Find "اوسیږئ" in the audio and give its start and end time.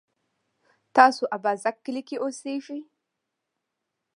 2.21-2.81